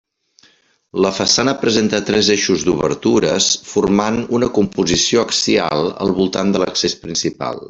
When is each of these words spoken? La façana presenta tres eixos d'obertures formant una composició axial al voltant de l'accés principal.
La 1.05 1.11
façana 1.17 1.53
presenta 1.63 1.99
tres 2.07 2.31
eixos 2.37 2.65
d'obertures 2.69 3.51
formant 3.75 4.19
una 4.39 4.51
composició 4.59 5.27
axial 5.29 5.93
al 6.07 6.17
voltant 6.23 6.57
de 6.57 6.65
l'accés 6.65 7.03
principal. 7.07 7.59